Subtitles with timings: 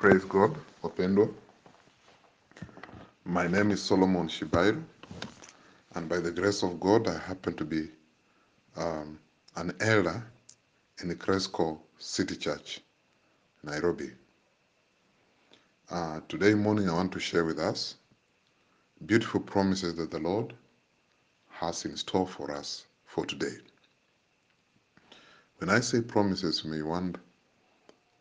[0.00, 1.34] Praise God, Opendo.
[3.26, 4.82] My name is Solomon Shibairu,
[5.94, 7.90] and by the grace of God, I happen to be
[8.78, 9.18] um,
[9.56, 10.24] an elder
[11.02, 12.80] in the Cresco City Church,
[13.62, 14.10] Nairobi.
[15.90, 17.96] Uh, today morning, I want to share with us
[19.04, 20.54] beautiful promises that the Lord
[21.50, 23.58] has in store for us for today.
[25.58, 27.20] When I say promises, you may wonder,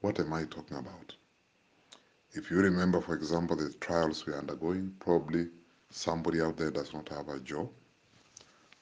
[0.02, 1.14] what am I talking about?
[2.34, 5.48] If you remember, for example, the trials we are undergoing, probably
[5.90, 7.70] somebody out there does not have a job,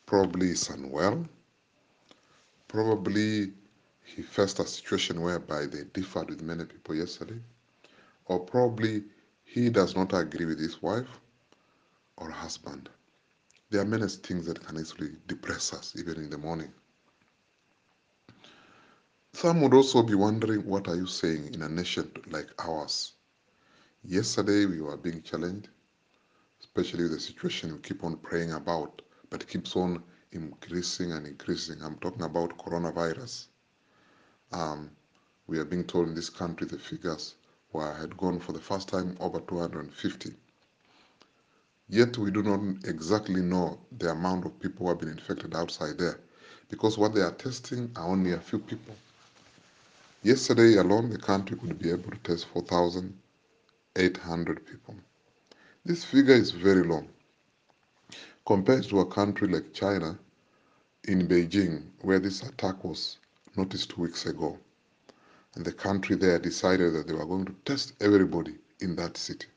[0.06, 1.26] probably is unwell,
[2.68, 3.54] probably
[4.04, 7.40] he faced a situation whereby they differed with many people yesterday,
[8.26, 9.04] or probably
[9.46, 11.22] he does not agree with his wife
[12.18, 12.90] or husband.
[13.70, 16.74] There are many things that can easily depress us, even in the morning.
[19.34, 23.14] Some would also be wondering, what are you saying in a nation like ours?
[24.10, 25.68] Yesterday we were being challenged,
[26.62, 30.02] especially with the situation we keep on praying about, but keeps on
[30.32, 31.82] increasing and increasing.
[31.82, 33.48] I'm talking about coronavirus.
[34.54, 34.92] Um,
[35.48, 37.36] we are being told in this country the figures
[37.74, 40.34] were had gone for the first time over 250.
[41.90, 45.98] Yet we do not exactly know the amount of people who have been infected outside
[45.98, 46.22] there,
[46.70, 48.96] because what they are testing are only a few people.
[50.24, 53.14] Yesterday alone, the country could be able to test 4,000
[53.98, 54.96] 800 people.
[55.84, 57.06] This figure is very low
[58.46, 60.18] compared to a country like China
[61.06, 63.18] in Beijing, where this attack was
[63.58, 64.58] noticed two weeks ago.
[65.56, 69.48] And the country there decided that they were going to test everybody in that city.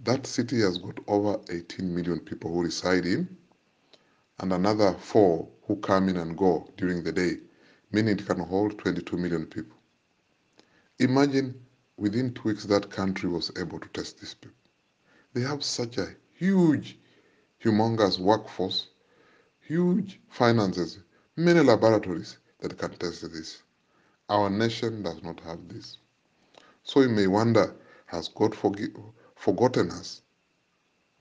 [0.00, 3.36] That city has got over 18 million people who reside in,
[4.38, 7.38] and another four who come in and go during the day,
[7.90, 9.76] meaning it can hold 22 million people.
[10.98, 11.54] Imagine
[12.02, 14.56] within two weeks, that country was able to test these people.
[15.34, 16.98] They have such a huge,
[17.62, 18.88] humongous workforce,
[19.60, 20.98] huge finances,
[21.36, 23.62] many laboratories that can test this.
[24.28, 25.98] Our nation does not have this.
[26.82, 27.72] So you may wonder,
[28.06, 28.52] has God
[29.36, 30.22] forgotten us?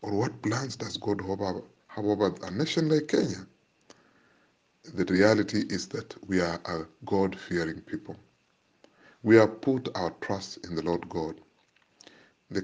[0.01, 3.45] Or what plans does God have over a nation like Kenya?
[4.95, 8.17] The reality is that we are a God fearing people
[9.23, 11.39] we have put our trust in the Lord God.
[12.49, 12.61] The,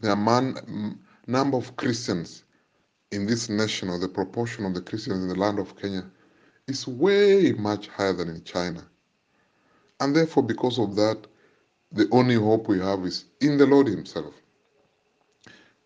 [0.00, 2.44] the man, number of Christians
[3.10, 6.04] in this nation, or the proportion of the Christians in the land of Kenya,
[6.66, 8.86] is way much higher than in China.
[10.00, 11.26] And therefore, because of that,
[11.92, 14.34] the only hope we have is in the Lord Himself.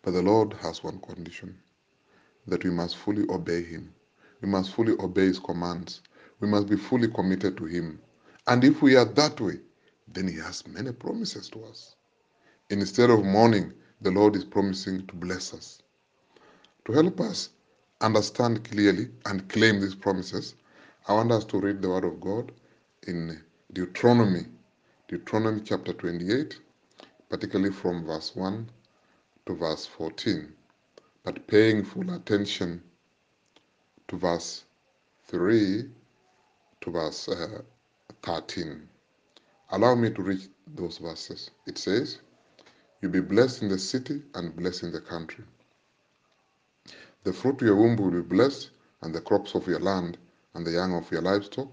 [0.01, 1.57] But the Lord has one condition
[2.47, 3.93] that we must fully obey Him.
[4.41, 6.01] We must fully obey His commands.
[6.41, 8.01] We must be fully committed to Him.
[8.47, 9.59] And if we are that way,
[10.13, 11.95] then he has many promises to us.
[12.69, 15.81] Instead of mourning, the Lord is promising to bless us.
[16.85, 17.49] To help us
[18.01, 20.55] understand clearly and claim these promises,
[21.07, 22.51] I want us to read the Word of God
[23.07, 23.41] in
[23.71, 24.45] Deuteronomy,
[25.07, 26.59] Deuteronomy chapter 28,
[27.29, 28.69] particularly from verse 1
[29.45, 30.53] to verse 14,
[31.23, 32.81] but paying full attention
[34.07, 34.65] to verse
[35.27, 35.89] 3
[36.81, 37.61] to verse uh,
[38.21, 38.87] 13.
[39.73, 41.49] Allow me to read those verses.
[41.65, 42.19] It says,
[43.01, 45.43] You'll be blessed in the city and blessed in the country.
[47.23, 48.69] The fruit of your womb will be blessed,
[49.01, 50.19] and the crops of your land,
[50.53, 51.69] and the young of your livestock,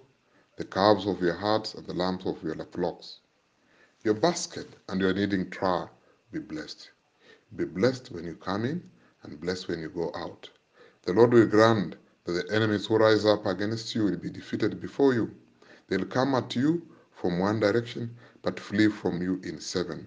[0.57, 3.21] the calves of your herds, and the lambs of your flocks.
[4.03, 5.91] Your basket and your kneading trough
[6.33, 6.93] be blessed.
[7.55, 8.91] Be blessed when you come in,
[9.25, 10.49] and blessed when you go out.
[11.03, 14.81] The Lord will grant that the enemies who rise up against you will be defeated
[14.81, 15.37] before you.
[15.89, 16.87] They'll come at you
[17.21, 20.07] from one direction, but flee from you in seven.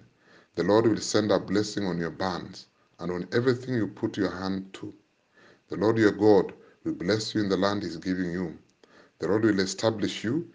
[0.56, 2.66] The Lord will send a blessing on your barns
[2.98, 4.92] and on everything you put your hand to.
[5.68, 6.52] The Lord your God
[6.82, 8.58] will bless you in the land he is giving you.
[9.20, 10.50] The Lord will establish you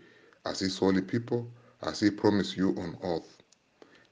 [0.46, 1.50] as his holy people,
[1.81, 3.38] as he promised you on oath.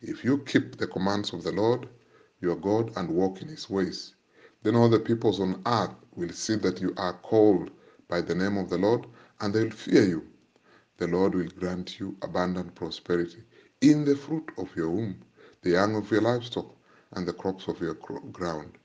[0.01, 1.89] If you keep the commands of the Lord
[2.39, 4.13] your God and walk in his ways,
[4.63, 7.71] then all the peoples on earth will see that you are called
[8.07, 9.05] by the name of the Lord,
[9.41, 10.25] and they will fear you
[10.97, 13.43] the Lord will grant you abundant prosperity
[13.81, 15.21] in the fruit of your womb,
[15.61, 16.75] the young of your livestock,
[17.13, 18.77] and the crops of your ground.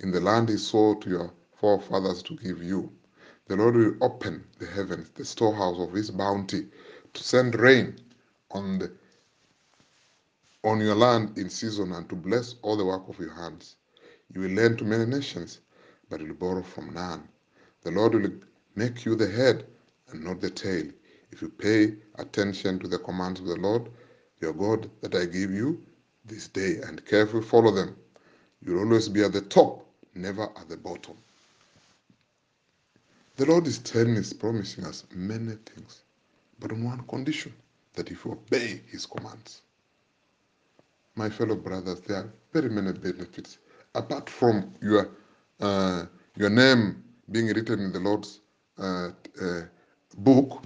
[0.00, 2.90] In the land he swore to your forefathers to give you,
[3.46, 6.68] the Lord will open the heavens, the storehouse of his bounty,
[7.12, 7.96] to send rain
[8.52, 8.92] on the
[10.62, 13.76] on your land in season and to bless all the work of your hands.
[14.32, 15.60] You will lend to many nations,
[16.08, 17.28] but you will borrow from none.
[17.82, 18.30] The Lord will
[18.76, 19.66] make you the head
[20.10, 20.90] and not the tail
[21.32, 23.90] if you pay attention to the commands of the Lord
[24.40, 25.80] your God that I give you
[26.24, 27.96] this day, and carefully follow them.
[28.64, 31.16] You'll always be at the top, never at the bottom.
[33.36, 36.02] The Lord is telling us, promising us many things,
[36.58, 37.52] but on one condition
[37.94, 39.62] that if you obey His commands.
[41.16, 43.58] My fellow brothers, there are very many benefits
[43.94, 45.10] apart from your
[45.60, 46.06] uh,
[46.36, 48.40] your name being written in the Lord's
[48.78, 49.10] uh,
[49.42, 49.62] uh,
[50.18, 50.62] book.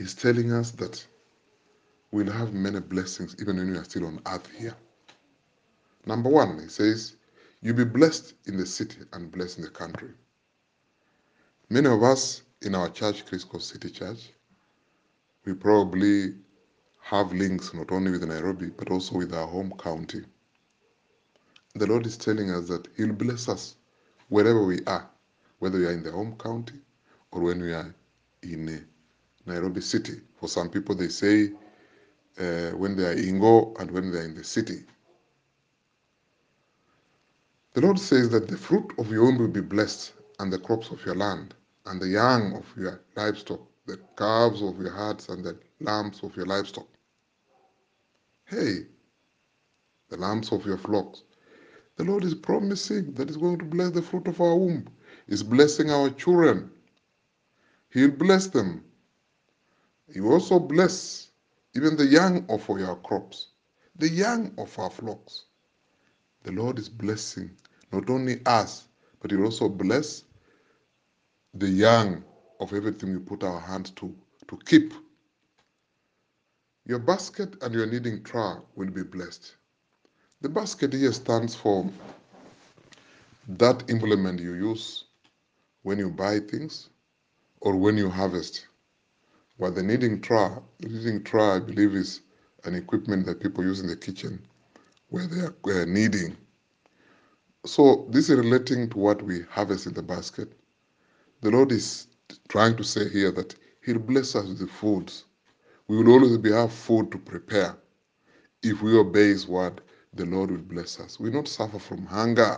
[0.00, 1.06] He's telling us that
[2.10, 4.74] we'll have many blessings even when we are still on earth here.
[6.06, 7.16] Number one, he says,
[7.60, 10.08] you'll be blessed in the city and blessed in the country.
[11.68, 14.30] Many of us in our church, Crisco City Church,
[15.44, 16.32] we probably
[17.02, 20.22] have links not only with Nairobi, but also with our home county.
[21.74, 23.76] The Lord is telling us that He'll bless us
[24.30, 25.10] wherever we are,
[25.58, 26.80] whether we are in the home county
[27.32, 27.94] or when we are
[28.42, 28.86] in
[29.46, 30.20] Nairobi City.
[30.36, 31.52] For some people, they say
[32.38, 34.84] uh, when they are in Go and when they are in the city.
[37.74, 40.90] The Lord says that the fruit of your womb will be blessed, and the crops
[40.90, 41.54] of your land
[41.86, 46.34] and the young of your livestock, the calves of your herds and the lambs of
[46.36, 46.86] your livestock.
[48.46, 48.86] Hey,
[50.08, 51.22] the lambs of your flocks.
[51.96, 54.88] The Lord is promising that He's going to bless the fruit of our womb.
[55.28, 56.70] He's blessing our children.
[57.90, 58.84] He'll bless them.
[60.16, 61.30] Will also bless
[61.76, 63.48] even the young of your crops,
[63.96, 65.44] the young of our flocks.
[66.42, 67.50] The Lord is blessing
[67.92, 68.88] not only us,
[69.20, 70.24] but He will also bless
[71.54, 72.24] the young
[72.60, 74.14] of everything we put our hands to,
[74.48, 74.92] to keep.
[76.86, 79.54] Your basket and your kneading trough will be blessed.
[80.40, 81.88] The basket here stands for
[83.48, 85.04] that implement you use
[85.82, 86.88] when you buy things
[87.60, 88.66] or when you harvest.
[89.60, 92.22] While the kneading trough, kneading trough, I believe, is
[92.64, 94.40] an equipment that people use in the kitchen
[95.10, 96.34] where they are uh, kneading.
[97.66, 100.50] So this is relating to what we harvest in the basket.
[101.42, 102.06] The Lord is
[102.48, 103.54] trying to say here that
[103.84, 105.24] He'll bless us with the foods.
[105.88, 107.76] We will always be have food to prepare.
[108.62, 109.82] If we obey His word,
[110.14, 111.20] the Lord will bless us.
[111.20, 112.56] We will not suffer from hunger.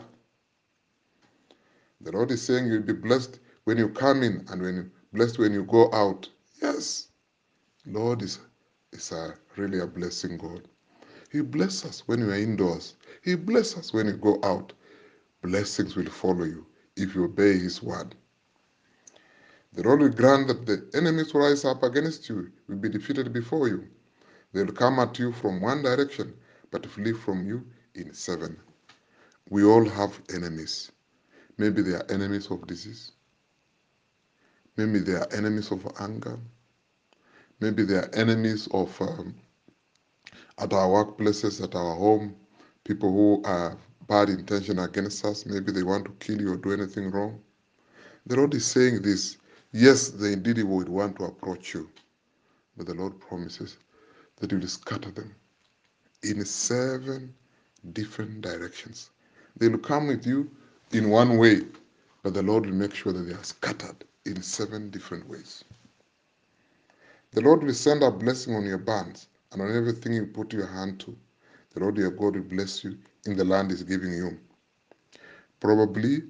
[2.00, 5.52] The Lord is saying you'll be blessed when you come in and when blessed when
[5.52, 6.28] you go out.
[6.62, 7.08] Yes.
[7.86, 8.40] Lord is,
[8.92, 10.68] is a, really a blessing God.
[11.32, 12.94] He bless us when we are indoors.
[13.24, 14.72] He bless us when you go out.
[15.42, 16.66] Blessings will follow you
[16.96, 18.14] if you obey His word.
[19.74, 23.32] The Lord will grant that the enemies who rise up against you will be defeated
[23.32, 23.88] before you.
[24.52, 26.34] They will come at you from one direction,
[26.70, 28.58] but flee from you in seven.
[29.50, 30.92] We all have enemies.
[31.58, 33.12] Maybe they are enemies of disease.
[34.76, 36.38] Maybe they are enemies of anger.
[37.60, 39.34] Maybe they are enemies of um,
[40.58, 42.36] at our workplaces, at our home,
[42.84, 43.78] people who have
[44.08, 45.46] bad intention against us.
[45.46, 47.40] Maybe they want to kill you or do anything wrong.
[48.26, 49.38] The Lord is saying this
[49.72, 51.90] Yes, they indeed would want to approach you,
[52.76, 53.78] but the Lord promises
[54.36, 55.34] that He will scatter them
[56.22, 57.34] in seven
[57.92, 59.10] different directions.
[59.56, 60.50] They will come with you
[60.92, 61.62] in one way,
[62.22, 65.64] but the Lord will make sure that they are scattered in seven different ways.
[67.32, 70.66] The Lord will send a blessing on your barns and on everything you put your
[70.66, 71.16] hand to.
[71.74, 74.38] The Lord your God will bless you in the land He's giving you.
[75.60, 76.22] Probably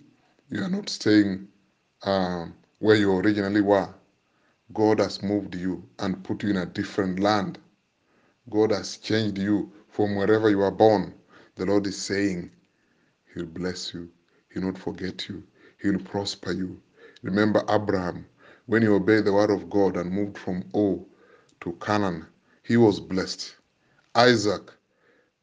[0.50, 1.48] you are not staying
[2.04, 3.92] um, where you originally were.
[4.72, 7.58] God has moved you and put you in a different land.
[8.50, 11.14] God has changed you from wherever you were born.
[11.56, 12.50] The Lord is saying,
[13.34, 14.10] He'll bless you.
[14.52, 15.42] He'll not forget you.
[15.82, 16.80] He'll prosper you.
[17.22, 18.26] Remember Abraham,
[18.66, 20.98] when he obeyed the word of God and moved from Ur
[21.60, 22.26] to Canaan,
[22.62, 23.54] he was blessed.
[24.14, 24.70] Isaac,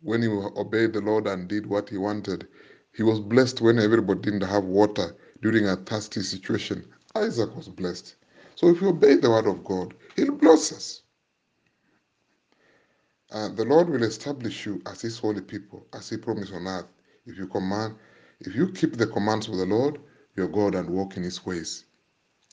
[0.01, 2.47] when he obeyed the Lord and did what he wanted,
[2.93, 6.85] he was blessed when everybody didn't have water during a thirsty situation.
[7.15, 8.15] Isaac was blessed.
[8.55, 11.01] So if you obey the word of God, He'll bless us.
[13.31, 16.87] Uh, the Lord will establish you as His holy people, as He promised on earth.
[17.25, 17.95] If you command,
[18.41, 19.99] if you keep the commands of the Lord,
[20.35, 21.85] your God, and walk in His ways.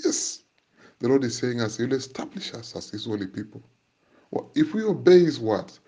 [0.02, 0.42] Yes,
[0.98, 3.62] the Lord is saying us, He'll establish us as His holy people.
[4.30, 5.80] Well, if we obey His words,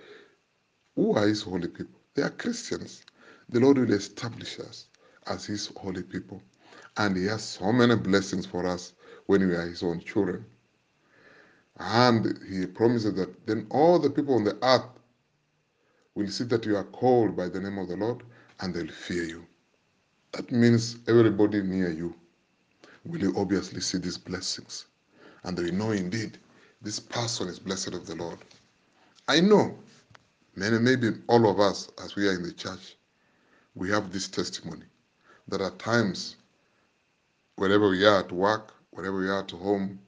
[0.95, 2.01] who are His holy people?
[2.15, 3.05] They are Christians.
[3.49, 4.87] The Lord will establish us
[5.27, 6.43] as His holy people.
[6.97, 8.93] And He has so many blessings for us
[9.27, 10.45] when we are His own children.
[11.79, 14.87] And He promises that then all the people on the earth
[16.15, 18.23] will see that you are called by the name of the Lord
[18.61, 19.47] and they'll fear you.
[20.33, 22.15] That means everybody near you
[23.05, 24.87] will obviously see these blessings.
[25.45, 26.39] And they will know indeed
[26.83, 28.39] this person is blessed of the Lord.
[29.29, 29.79] I know
[30.57, 32.97] many, maybe all of us, as we are in the church,
[33.75, 34.85] we have this testimony
[35.49, 36.37] There are times,
[37.57, 40.01] wherever we are at work, wherever we are at home,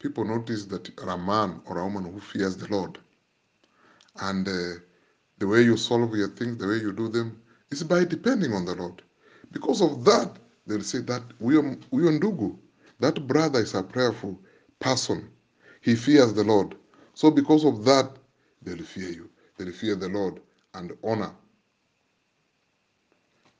[0.00, 2.98] people notice that you're a man or a woman who fears the Lord.
[4.20, 4.80] And uh,
[5.38, 8.64] the way you solve your things, the way you do them, is by depending on
[8.66, 9.02] the Lord.
[9.52, 12.56] Because of that, they'll say that Uyo Ndugu,
[13.00, 14.38] that brother is a prayerful
[14.80, 15.28] person.
[15.80, 16.74] He fears the Lord.
[17.14, 18.10] So because of that,
[18.62, 19.30] they'll fear you.
[19.56, 20.40] They'll fear the Lord
[20.74, 21.32] and honor.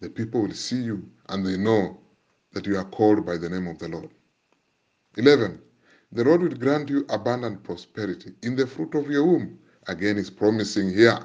[0.01, 1.99] The people will see you and they know
[2.53, 4.11] that you are called by the name of the Lord.
[5.17, 5.61] 11.
[6.13, 9.59] The Lord will grant you abundant prosperity in the fruit of your womb.
[9.89, 11.19] Again, is promising here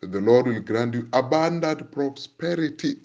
[0.00, 2.96] that the Lord will grant you abundant prosperity.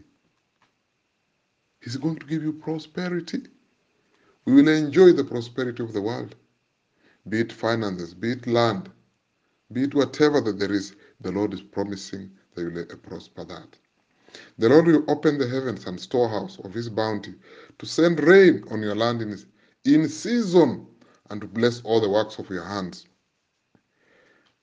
[1.88, 3.44] He's going to give you prosperity.
[4.44, 6.36] We will enjoy the prosperity of the world,
[7.30, 8.92] be it finances, be it land,
[9.72, 13.46] be it whatever that there is, the Lord is promising that you will uh, prosper
[13.46, 13.78] that.
[14.58, 17.36] The Lord will open the heavens and storehouse of his bounty
[17.80, 19.40] to send rain on your land in,
[19.86, 20.88] in season
[21.30, 23.06] and to bless all the works of your hands.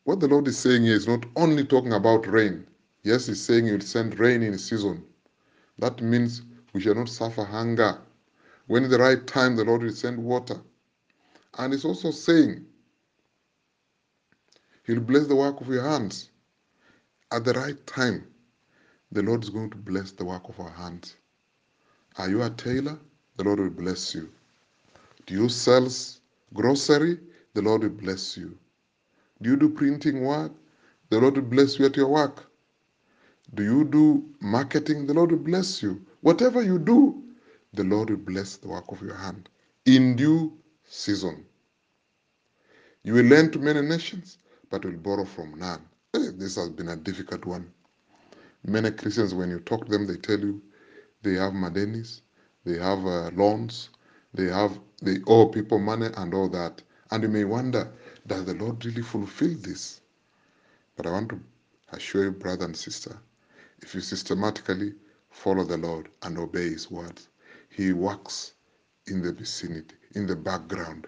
[0.02, 2.66] What the Lord is saying here is not only talking about rain.
[3.02, 5.02] Yes, He's saying He will send rain in season.
[5.78, 6.42] That means
[6.74, 7.98] we shall not suffer hunger.
[8.66, 10.60] When in the right time, the Lord will send water.
[11.56, 12.66] And He's also saying
[14.84, 16.30] He'll bless the work of your hands.
[17.32, 18.26] At the right time,
[19.12, 21.16] the Lord is going to bless the work of our hands.
[22.18, 22.98] Are you a tailor?
[23.36, 24.28] The Lord will bless you.
[25.26, 25.88] Do you sell
[26.52, 27.18] grocery?
[27.54, 28.58] The Lord will bless you.
[29.42, 30.52] Do you do printing work?
[31.10, 32.44] The Lord will bless you at your work.
[33.54, 35.06] Do you do marketing?
[35.06, 36.04] The Lord will bless you.
[36.24, 37.22] Whatever you do,
[37.74, 39.50] the Lord will bless the work of your hand
[39.84, 41.44] in due season.
[43.02, 44.38] You will lend to many nations,
[44.70, 45.82] but will borrow from none.
[46.14, 47.70] This has been a difficult one.
[48.64, 50.62] Many Christians, when you talk to them, they tell you
[51.20, 52.22] they have madenis,
[52.64, 53.90] they have uh, loans,
[54.32, 56.80] they have they owe people money and all that.
[57.10, 57.92] And you may wonder,
[58.26, 60.00] does the Lord really fulfill this?
[60.96, 61.40] But I want to
[61.92, 63.14] assure you, brother and sister,
[63.82, 64.94] if you systematically
[65.34, 67.28] follow the Lord and obey His words,
[67.68, 68.52] He works
[69.06, 71.06] in the vicinity, in the background.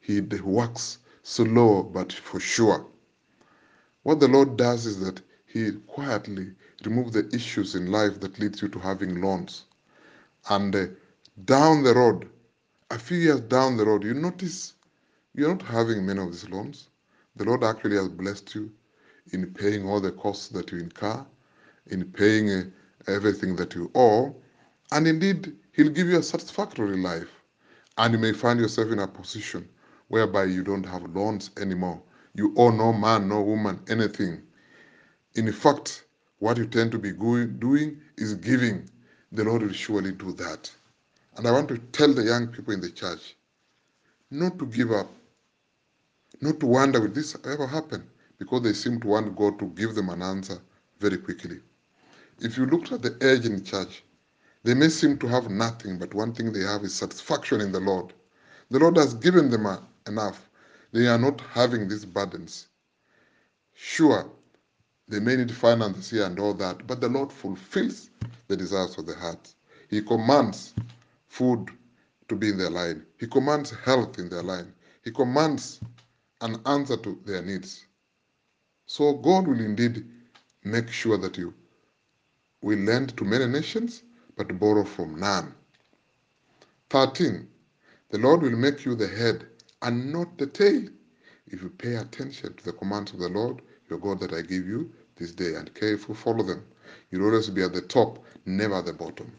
[0.00, 2.86] He works slow but for sure.
[4.02, 6.52] What the Lord does is that He quietly
[6.84, 9.64] removes the issues in life that leads you to having loans.
[10.50, 10.86] And uh,
[11.44, 12.28] down the road,
[12.90, 14.74] a few years down the road, you notice
[15.34, 16.88] you're not having many of these loans.
[17.36, 18.70] The Lord actually has blessed you
[19.32, 21.24] in paying all the costs that you incur,
[21.86, 22.64] in paying uh,
[23.06, 24.34] everything that you owe,
[24.90, 27.28] and indeed, He'll give you a satisfactory life.
[27.98, 29.68] And you may find yourself in a position
[30.08, 32.02] whereby you don't have loans anymore.
[32.34, 34.42] You owe no man, no woman, anything.
[35.34, 36.04] In fact,
[36.38, 38.88] what you tend to be doing is giving.
[39.32, 40.70] The Lord will surely do that.
[41.36, 43.36] And I want to tell the young people in the church
[44.30, 45.08] not to give up
[46.42, 48.02] not to wonder will this ever happen
[48.38, 50.58] because they seem to want God to give them an answer
[50.98, 51.60] very quickly.
[52.44, 54.02] If you look at the age in church,
[54.64, 57.78] they may seem to have nothing, but one thing they have is satisfaction in the
[57.78, 58.12] Lord.
[58.68, 59.66] The Lord has given them
[60.08, 60.50] enough.
[60.92, 62.66] They are not having these burdens.
[63.74, 64.28] Sure,
[65.06, 68.10] they may need finances here and all that, but the Lord fulfills
[68.48, 69.54] the desires of the heart.
[69.88, 70.74] He commands
[71.28, 71.70] food
[72.28, 73.06] to be in their line.
[73.20, 74.72] He commands health in their line.
[75.04, 75.80] He commands
[76.40, 77.84] an answer to their needs.
[78.86, 80.04] So God will indeed
[80.64, 81.54] make sure that you
[82.62, 84.02] will lend to many nations,
[84.36, 85.54] but borrow from none.
[86.90, 87.48] 13.
[88.10, 89.46] The Lord will make you the head
[89.82, 90.88] and not the tail
[91.48, 94.66] if you pay attention to the commands of the Lord, your God, that I give
[94.66, 96.64] you this day and carefully follow them.
[97.10, 99.32] You'll always be at the top, never at the bottom.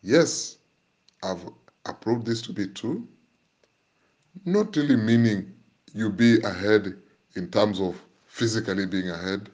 [0.00, 0.58] Yes,
[1.22, 1.44] I've
[1.86, 3.06] approved this to be true.
[4.44, 5.52] Not really meaning
[5.92, 6.96] you be ahead
[7.34, 9.50] in terms of physically being ahead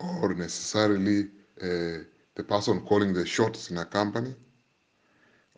[0.00, 1.24] or necessarily
[1.62, 2.04] uh,
[2.36, 4.34] the person calling the shots in a company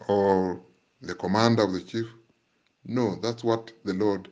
[0.09, 0.61] or
[1.03, 2.07] the commander of the chief.
[2.87, 4.29] No, that's what the Lord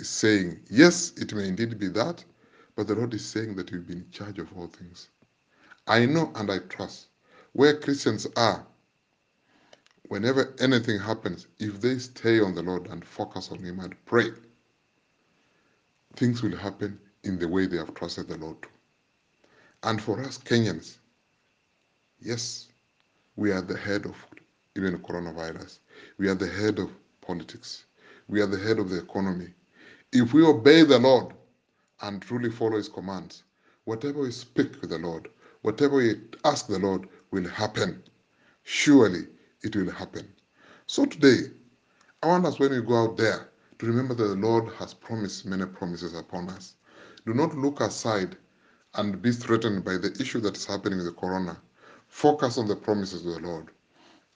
[0.00, 0.60] is saying.
[0.70, 2.24] Yes, it may indeed be that,
[2.76, 5.08] but the Lord is saying that you'll be in charge of all things.
[5.86, 7.08] I know and I trust
[7.52, 8.66] where Christians are,
[10.08, 14.30] whenever anything happens, if they stay on the Lord and focus on Him and pray,
[16.16, 18.58] things will happen in the way they have trusted the Lord.
[19.82, 20.98] And for us Kenyans,
[22.20, 22.68] yes,
[23.36, 24.16] we are the head of
[24.76, 25.78] even coronavirus.
[26.18, 27.84] We are the head of politics.
[28.28, 29.48] We are the head of the economy.
[30.12, 31.34] If we obey the Lord,
[32.02, 33.44] and truly follow his commands,
[33.84, 35.28] whatever we speak with the Lord,
[35.62, 38.02] whatever we ask the Lord will happen.
[38.64, 39.26] Surely
[39.62, 40.28] it will happen.
[40.86, 41.50] So today,
[42.22, 45.46] I want us when we go out there to remember that the Lord has promised
[45.46, 46.74] many promises upon us.
[47.24, 48.36] Do not look aside
[48.94, 51.56] and be threatened by the issue that is happening with the corona.
[52.08, 53.68] Focus on the promises of the Lord.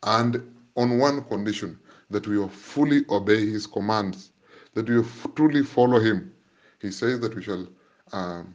[0.02, 1.78] And on one condition,
[2.10, 4.32] that we will fully obey his commands,
[4.74, 6.32] that we will truly follow him.
[6.80, 7.66] He says that we shall,
[8.12, 8.54] um,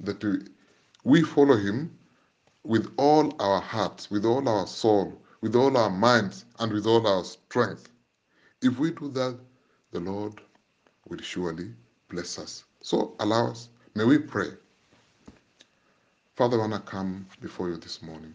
[0.00, 0.38] that we,
[1.04, 1.96] we follow him
[2.64, 7.06] with all our hearts, with all our soul, with all our minds, and with all
[7.06, 7.88] our strength.
[8.62, 9.38] If we do that,
[9.92, 10.40] the Lord
[11.08, 11.70] will surely
[12.08, 12.64] bless us.
[12.82, 13.68] So allow us.
[13.94, 14.48] May we pray.
[16.38, 18.32] Father, I want to come before you this morning.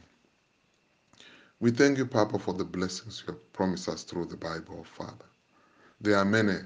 [1.61, 4.83] We thank you, Papa, for the blessings you have promised us through the Bible, oh,
[4.83, 5.23] Father.
[6.01, 6.57] There are many,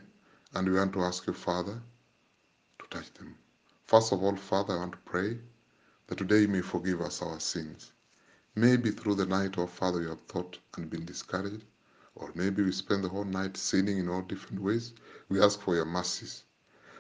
[0.56, 1.80] and we want to ask you, Father,
[2.80, 3.38] to touch them.
[3.86, 5.38] First of all, Father, I want to pray
[6.08, 7.92] that today you may forgive us our sins.
[8.56, 11.66] Maybe through the night, oh Father, you have thought and been discouraged,
[12.16, 14.94] or maybe we spend the whole night sinning in all different ways.
[15.30, 16.46] We ask for your mercies.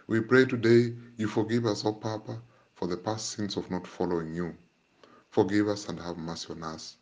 [0.05, 2.39] We pray today you forgive us, oh Papa,
[2.77, 4.55] for the past sins of not following you.
[5.31, 6.97] Forgive us and have mercy on us.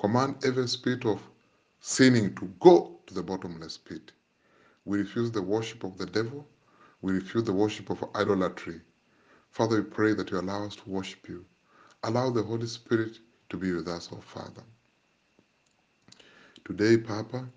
[0.00, 1.22] Command every spirit of
[1.80, 4.10] sinning to go to the bottomless pit.
[4.84, 6.44] We refuse the worship of the devil.
[7.02, 8.80] We refuse the worship of idolatry.
[9.52, 11.44] Father, we pray that you allow us to worship you.
[12.02, 13.20] Allow the Holy Spirit
[13.50, 14.64] to be with us, oh Father.
[16.64, 17.48] Today, Papa,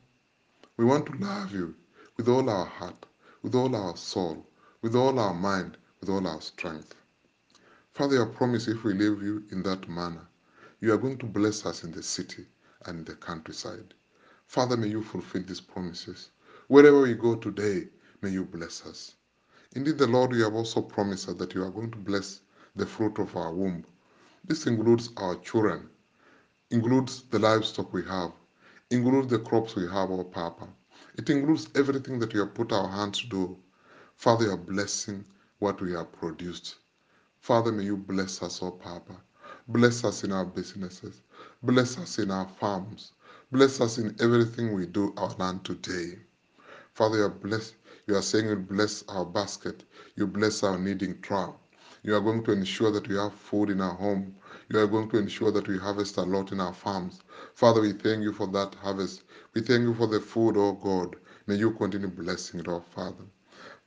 [0.77, 1.73] we want to love you
[2.15, 3.07] with all our heart,
[3.41, 4.45] with all our soul,
[4.83, 6.93] with all our mind, with all our strength.
[7.93, 10.27] Father, your promise if we live you in that manner,
[10.79, 12.45] you are going to bless us in the city
[12.85, 13.93] and the countryside.
[14.45, 16.29] Father, may you fulfill these promises.
[16.67, 17.87] Wherever we go today,
[18.21, 19.15] may you bless us.
[19.75, 22.41] Indeed, the Lord, you have also promised us that you are going to bless
[22.75, 23.83] the fruit of our womb.
[24.45, 25.89] This includes our children,
[26.71, 28.31] includes the livestock we have,
[28.91, 30.67] includes the crops we have, our Papa.
[31.17, 33.57] It includes everything that you have put our hands to do.
[34.15, 35.25] Father, you are blessing
[35.59, 36.75] what we have produced.
[37.41, 39.15] Father, may you bless us, oh Papa.
[39.67, 41.21] Bless us in our businesses.
[41.63, 43.13] Bless us in our farms.
[43.51, 46.19] Bless us in everything we do our land today.
[46.93, 47.75] Father, you are blessed.
[48.07, 49.83] You are saying you bless our basket.
[50.15, 51.55] You bless our kneading trough.
[52.03, 54.35] You are going to ensure that we have food in our home.
[54.69, 57.21] You are going to ensure that we harvest a lot in our farms.
[57.55, 59.23] Father, we thank you for that harvest.
[59.53, 61.15] We thank you for the food, oh God.
[61.47, 63.25] May you continue blessing it, oh Father.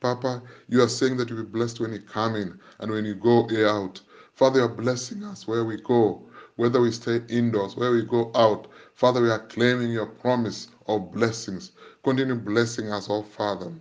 [0.03, 3.05] Papa, you are saying that you will be blessed when you come in and when
[3.05, 4.01] you go out.
[4.33, 6.21] Father, you are blessing us where we go,
[6.57, 8.67] whether we stay indoors, where we go out.
[8.95, 11.71] Father, we are claiming your promise of blessings.
[12.03, 13.71] Continue blessing us, oh Father.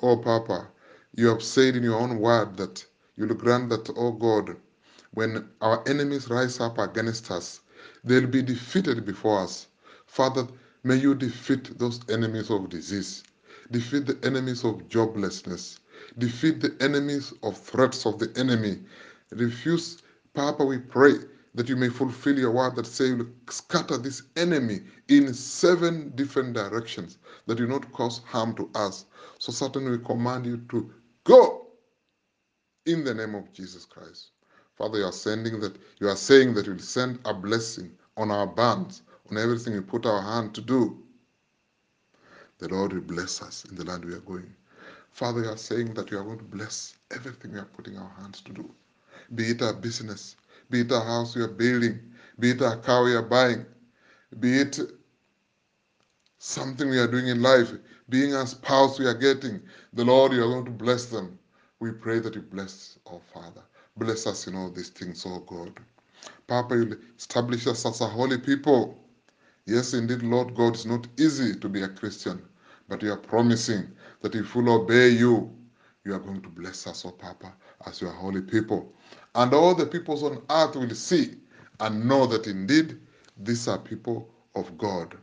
[0.00, 0.68] Oh Papa,
[1.16, 2.86] you have said in your own word that
[3.16, 4.56] you will grant that, oh God,
[5.12, 7.60] when our enemies rise up against us,
[8.04, 9.66] they'll be defeated before us.
[10.06, 10.46] Father,
[10.82, 13.22] may you defeat those enemies of disease
[13.70, 15.78] defeat the enemies of joblessness,
[16.18, 18.78] defeat the enemies of threats of the enemy.
[19.30, 20.02] Refuse,
[20.34, 21.14] Papa, we pray
[21.54, 23.12] that you may fulfill your word that say
[23.50, 29.06] scatter this enemy in seven different directions, that you not cause harm to us.
[29.38, 30.90] So certainly we command you to
[31.24, 31.66] go
[32.86, 34.30] in the name of Jesus Christ.
[34.76, 38.30] Father, you are sending that you are saying that you will send a blessing on
[38.30, 41.02] our bands, on everything we put our hand to do
[42.62, 44.54] the Lord will bless us in the land we are going.
[45.10, 48.14] Father, you are saying that you are going to bless everything we are putting our
[48.20, 48.70] hands to do.
[49.34, 50.36] Be it a business,
[50.70, 51.98] be it a house we are building,
[52.38, 53.66] be it a car we are buying,
[54.38, 54.78] be it
[56.38, 57.72] something we are doing in life,
[58.08, 59.60] being a spouse we are getting.
[59.94, 61.38] The Lord, you are going to bless them.
[61.80, 63.62] We pray that you bless our Father.
[63.96, 65.80] Bless us in all these things, oh God.
[66.46, 68.98] Papa, you establish us as a holy people.
[69.66, 72.42] Yes, indeed, Lord God, it's not easy to be a Christian.
[72.92, 75.50] But you are promising that if we'll obey you,
[76.04, 77.54] you are going to bless us, oh Papa,
[77.86, 78.92] as your holy people.
[79.34, 81.38] And all the peoples on earth will see
[81.80, 83.00] and know that indeed
[83.38, 85.16] these are people of God.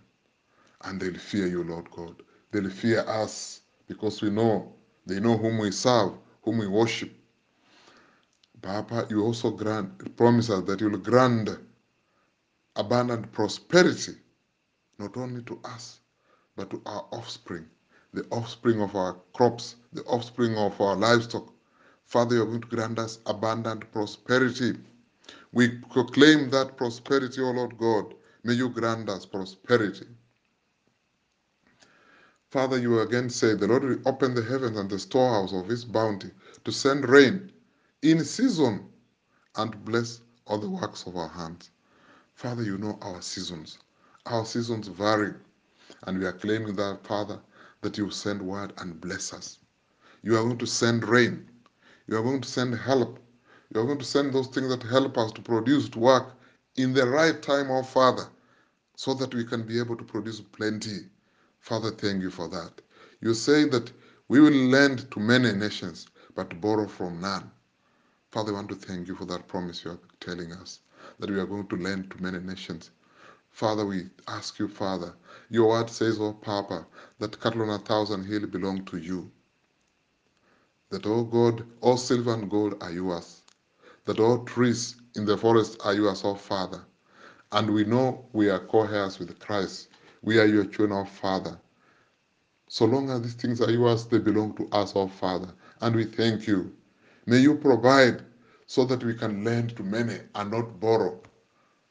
[0.81, 2.15] And they'll fear you, Lord God.
[2.51, 4.73] They'll fear us because we know
[5.05, 7.13] they know whom we serve, whom we worship.
[8.63, 11.51] Papa, you also grant promise us that you will grant
[12.75, 14.13] abundant prosperity,
[14.97, 15.99] not only to us,
[16.59, 17.65] but to our offspring,
[18.13, 21.53] the offspring of our crops, the offspring of our livestock.
[22.03, 24.73] Father, you're going to grant us abundant prosperity.
[25.53, 28.13] We proclaim that prosperity, O Lord God.
[28.43, 30.05] May you grant us prosperity.
[32.51, 35.85] Father, you again say, The Lord will open the heavens and the storehouse of his
[35.85, 36.31] bounty
[36.65, 37.53] to send rain
[38.01, 38.85] in season
[39.55, 41.69] and bless all the works of our hands.
[42.33, 43.77] Father, you know our seasons.
[44.25, 45.35] Our seasons vary,
[46.03, 47.39] and we are claiming that, Father,
[47.81, 49.59] that you send word and bless us.
[50.23, 51.47] You are going to send rain.
[52.07, 53.19] You are going to send help.
[53.73, 56.33] You are going to send those things that help us to produce, to work
[56.75, 58.27] in the right time, oh Father,
[58.95, 61.07] so that we can be able to produce plenty.
[61.59, 62.81] Father, thank you for that.
[63.21, 63.91] You say that
[64.27, 67.51] we will lend to many nations, but borrow from none.
[68.31, 70.81] Father, I want to thank you for that promise you are telling us
[71.19, 72.91] that we are going to lend to many nations.
[73.51, 75.13] Father, we ask you, Father,
[75.49, 76.85] your word says, oh Papa,
[77.19, 79.31] that cattle on a thousand hill belong to you.
[80.89, 83.43] That, oh God, all silver and gold are yours.
[84.05, 86.83] That all trees in the forest are yours, oh Father.
[87.51, 89.89] And we know we are co-heirs with Christ.
[90.21, 91.59] We are your children, oh Father.
[92.69, 95.49] So long as these things are yours, they belong to us, oh Father.
[95.81, 96.73] And we thank you.
[97.25, 98.23] May you provide
[98.67, 101.19] so that we can lend to many and not borrow.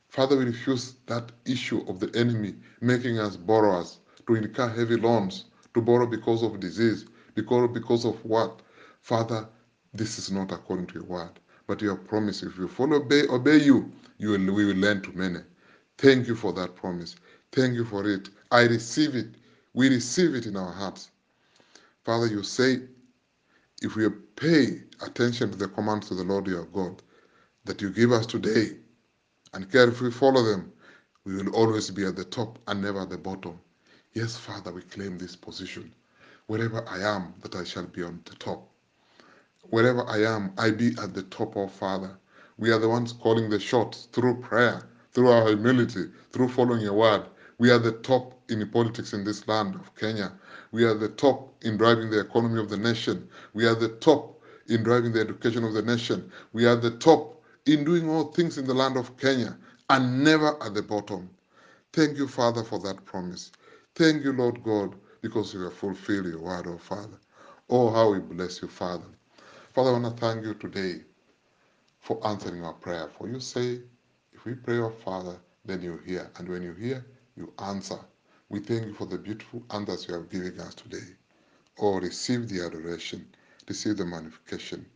[0.09, 5.45] Father, we refuse that issue of the enemy making us borrowers, to incur heavy loans,
[5.75, 8.61] to borrow because of disease, because, because of what?
[9.03, 9.47] Father,
[9.95, 11.39] this is not according to your word.
[11.67, 15.13] But your promise, if you follow, obey, obey you, you will, we will lend to
[15.13, 15.41] many.
[15.99, 17.17] Thank you for that promise.
[17.53, 18.31] Thank you for it.
[18.51, 19.29] I receive it.
[19.75, 21.11] We receive it in our hearts.
[22.05, 22.81] Father, you say
[23.83, 27.03] if we pay attention to the commands of the Lord your God
[27.65, 28.77] that you give us today
[29.55, 30.73] and carefully follow them,
[31.25, 33.59] we will always be at the top and never at the bottom.
[34.15, 35.93] Yes, Father, we claim this position.
[36.47, 38.69] Wherever I am, that I shall be on the top.
[39.71, 42.19] Wherever I am, I be at the top, of Father.
[42.57, 46.95] We are the ones calling the shots through prayer, through our humility, through following your
[46.95, 47.25] word.
[47.59, 50.33] We are the top in politics in this land of Kenya.
[50.73, 53.29] We are the top in driving the economy of the nation.
[53.53, 56.31] We are the top in driving the education of the nation.
[56.53, 57.38] We are the top
[57.69, 59.57] in doing all things in the land of Kenya
[59.91, 61.31] and never at the bottom.
[61.93, 63.53] Thank you, Father, for that promise.
[63.95, 67.19] Thank you, Lord God, because you have fulfilled your word, oh Father.
[67.71, 69.05] Oh, how we bless you, Father.
[69.75, 71.03] Father, I want to thank you today
[72.01, 73.09] for answering our prayer.
[73.19, 73.81] For you say,
[74.33, 76.31] if we pray, oh Father, then you hear.
[76.39, 77.99] And when you hear, you answer.
[78.51, 81.07] We thank you for the beautiful answers you have given us today.
[81.81, 83.27] Oh, receive the adoration,
[83.69, 84.87] receive the magnification.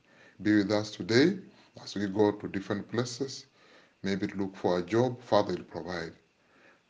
[0.42, 1.38] Be with us today
[1.82, 3.46] as we go to different places.
[4.02, 6.12] Maybe look for a job, Father will provide.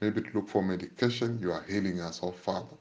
[0.00, 2.76] Maybe look for medication, you are healing us, oh Father.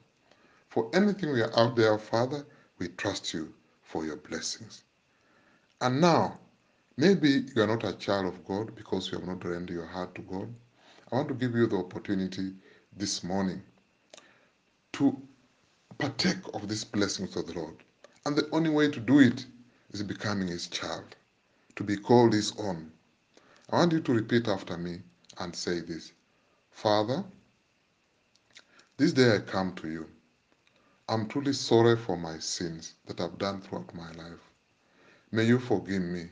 [0.68, 2.46] For anything we are out there, Father,
[2.78, 4.84] we trust you for your blessings.
[5.80, 6.38] And now,
[6.96, 10.14] maybe you are not a child of God because you have not rendered your heart
[10.14, 10.52] to God.
[11.12, 12.52] I want to give you the opportunity
[12.96, 13.62] this morning
[14.94, 15.20] to
[15.98, 17.76] partake of these blessings of the Lord.
[18.24, 19.44] And the only way to do it
[19.90, 21.16] is becoming his child,
[21.76, 22.92] to be called his own.
[23.70, 25.02] I want you to repeat after me
[25.38, 26.12] and say this
[26.70, 27.24] Father,
[28.96, 30.08] this day I come to you.
[31.08, 34.50] I'm truly sorry for my sins that I've done throughout my life.
[35.30, 36.30] May you forgive me.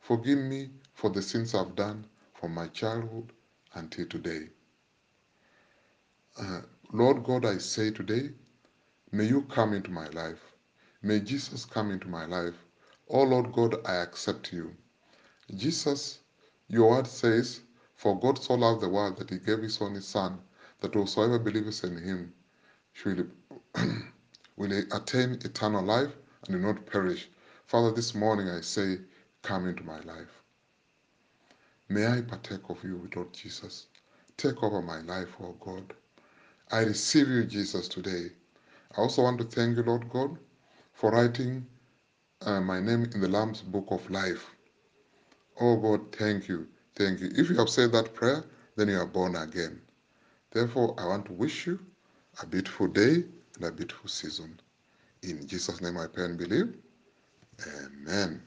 [0.00, 3.32] Forgive me for the sins I've done from my childhood
[3.74, 4.48] until today.
[6.38, 8.30] Uh, Lord God, I say today,
[9.10, 10.40] may you come into my life.
[11.02, 12.54] May Jesus come into my life.
[13.14, 14.74] Oh Lord God, I accept you.
[15.54, 16.20] Jesus,
[16.68, 17.60] your word says,
[17.94, 20.40] For God so loved the world that he gave his only Son,
[20.80, 22.32] that whosoever believes in him
[23.04, 23.26] will,
[24.56, 26.12] will attain eternal life
[26.46, 27.28] and will not perish.
[27.66, 28.98] Father, this morning I say,
[29.42, 30.42] Come into my life.
[31.90, 33.88] May I partake of you, Lord Jesus.
[34.38, 35.92] Take over my life, oh God.
[36.70, 38.30] I receive you, Jesus, today.
[38.96, 40.38] I also want to thank you, Lord God,
[40.94, 41.66] for writing
[42.46, 44.44] uh, my name in the Lamb's Book of Life.
[45.60, 46.68] Oh God, thank you.
[46.96, 47.30] Thank you.
[47.36, 48.44] If you have said that prayer,
[48.76, 49.80] then you are born again.
[50.52, 51.78] Therefore, I want to wish you
[52.42, 53.24] a beautiful day
[53.56, 54.60] and a beautiful season.
[55.22, 56.74] In Jesus' name I pray and believe.
[57.66, 58.42] Amen.